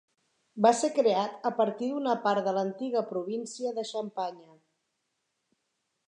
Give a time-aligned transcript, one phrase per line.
[0.65, 4.57] Va ser creat a partir d'una part de l'antiga província de Xampanya.